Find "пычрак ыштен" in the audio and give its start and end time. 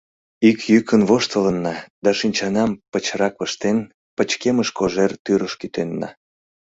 2.91-3.77